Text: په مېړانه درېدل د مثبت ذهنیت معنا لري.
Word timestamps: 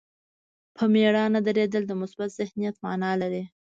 په 0.75 0.83
مېړانه 0.93 1.39
درېدل 1.47 1.83
د 1.87 1.91
مثبت 2.01 2.29
ذهنیت 2.39 2.75
معنا 2.85 3.11
لري. 3.21 3.43